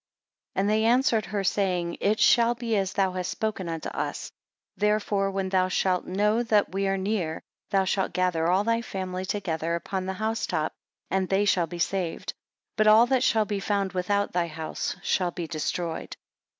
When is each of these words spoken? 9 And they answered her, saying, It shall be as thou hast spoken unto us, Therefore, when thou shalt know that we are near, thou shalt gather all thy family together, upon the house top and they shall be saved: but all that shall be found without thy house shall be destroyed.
9 0.55 0.61
And 0.63 0.67
they 0.71 0.85
answered 0.85 1.27
her, 1.27 1.43
saying, 1.43 1.95
It 2.01 2.19
shall 2.19 2.55
be 2.55 2.75
as 2.75 2.93
thou 2.93 3.11
hast 3.11 3.29
spoken 3.29 3.69
unto 3.69 3.89
us, 3.89 4.31
Therefore, 4.75 5.29
when 5.29 5.49
thou 5.49 5.67
shalt 5.67 6.07
know 6.07 6.41
that 6.41 6.71
we 6.73 6.87
are 6.87 6.97
near, 6.97 7.43
thou 7.69 7.85
shalt 7.85 8.11
gather 8.11 8.47
all 8.49 8.63
thy 8.63 8.81
family 8.81 9.25
together, 9.25 9.75
upon 9.75 10.07
the 10.07 10.13
house 10.13 10.47
top 10.47 10.73
and 11.11 11.29
they 11.29 11.45
shall 11.45 11.67
be 11.67 11.77
saved: 11.77 12.33
but 12.77 12.87
all 12.87 13.05
that 13.05 13.23
shall 13.23 13.45
be 13.45 13.59
found 13.59 13.93
without 13.93 14.31
thy 14.33 14.47
house 14.47 14.95
shall 15.03 15.29
be 15.29 15.45
destroyed. 15.45 16.17